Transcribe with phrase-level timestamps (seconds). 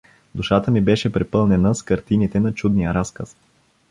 [0.35, 3.35] Душата ми беше препълнена с картините на чудния разказ.